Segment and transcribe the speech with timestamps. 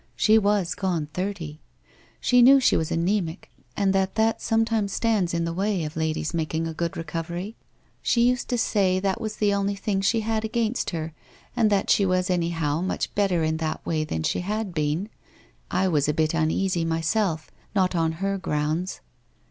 [0.15, 1.61] She was gone thirty.
[2.19, 5.83] She knew she was ana?mic, and that that sometimes stands in the way.
[5.83, 7.55] of ladies making a good recovery.
[8.01, 11.13] She used to say that was the only thing she had against her
[11.55, 15.07] and that she was anyhow much better in that way than she had been.
[15.69, 19.01] I was a bit uneasy myself, not on her grounds.